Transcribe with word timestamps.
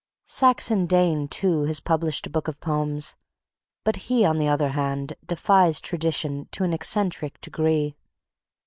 Saxon 0.25 0.87
Dane, 0.87 1.27
too, 1.27 1.65
has 1.65 1.79
published 1.79 2.25
a 2.25 2.29
book 2.31 2.47
of 2.47 2.59
poems, 2.59 3.15
but 3.83 3.97
he, 4.09 4.25
on 4.25 4.39
the 4.39 4.47
other 4.47 4.69
hand, 4.69 5.13
defies 5.23 5.79
tradition 5.79 6.47
to 6.53 6.63
an 6.63 6.73
eccentric 6.73 7.39
degree. 7.39 7.95